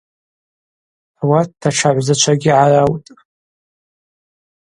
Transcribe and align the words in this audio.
Ауат 1.19 1.49
датша 1.59 1.89
гӏвзачвагьи 1.95 2.51
гӏараутӏ. 2.53 3.09